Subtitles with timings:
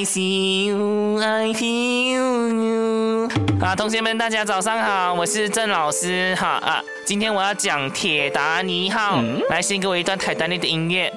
[0.00, 0.78] I feel
[2.48, 3.28] you。
[3.60, 11.12] 啊，同学们，大家早上好，我是郑老师哈啊，今天我要讲铁达尼号，来先给我一段泰坦尼克的音乐。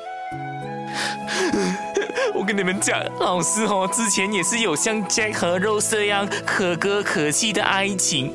[2.36, 8.34] 我跟你们讲，老师哦，之前也是有像 Jack 和 Rose 这样可歌可泣的爱情，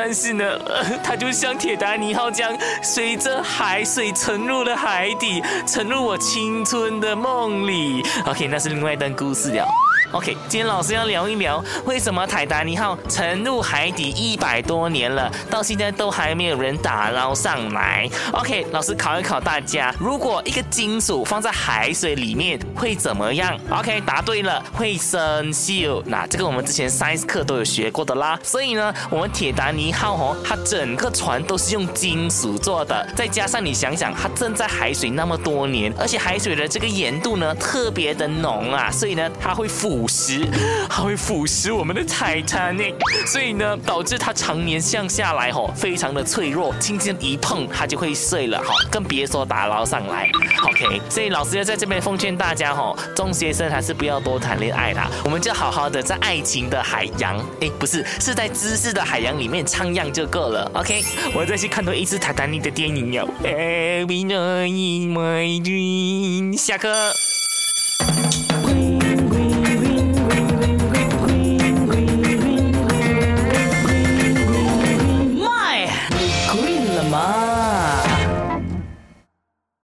[0.00, 0.44] 但是呢，
[1.02, 8.00] 他就像铁达尼号这样，随着海水沉入了海底，沉入我青春的梦里。
[8.24, 9.66] OK，那是另外一段故事了。
[10.12, 26.02] OK，今天老师要聊一聊，为什么泰达尼号沉入海底一百多年了，到现在都还没有人打捞上来？OK，老师考一考大家，如果一个金属放在海水里面会怎么样？OK，答对了，会生锈。
[26.06, 28.38] 那这个我们之前 science 课都有学过的啦。
[28.42, 39.87] 所以呢，我们铁达尼号哦，它整个船都是用金属做的，再加上你想想，它正在海水那么多年，而且海水的这个盐度呢特别的浓啊，所以呢，它会腐。
[39.88, 40.46] 腐蚀，
[40.90, 42.84] 它会腐蚀我们的财产呢
[43.26, 50.30] 所以呢，导致它常年向下来吼，非常的脆弱，轻轻一碰它就会碎了哈，更别说打捞上来。
[50.64, 60.70] OK，所以老师要在这边奉劝大家吼，中学生还是不要多谈恋爱啦，我们就好好的在爱情的海洋，哎，不是，是在知识的海洋里面徜徉就够了。
[60.74, 61.02] OK，
[61.34, 63.26] 我再去看多一次 Titanic 的电影哟。
[63.42, 67.14] Every night in my dream，下课。